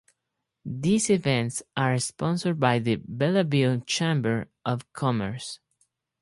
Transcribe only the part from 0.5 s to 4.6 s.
These events are sponsored by the Belleville Chamber